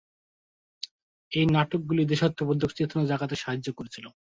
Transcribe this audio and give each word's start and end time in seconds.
এই 1.31 1.45
নাটকগুলি 1.47 2.03
দেশাত্মবোধক 2.05 2.69
চেতনা 2.77 3.03
জাগাতে 3.05 3.35
সাহায্য 3.35 3.67
করেছিল। 3.77 4.05